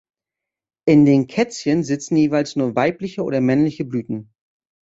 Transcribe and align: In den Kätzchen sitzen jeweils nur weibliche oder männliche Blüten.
In 0.87 1.05
den 1.05 1.27
Kätzchen 1.27 1.83
sitzen 1.83 2.15
jeweils 2.17 2.55
nur 2.55 2.75
weibliche 2.75 3.21
oder 3.23 3.39
männliche 3.39 3.85
Blüten. 3.85 4.33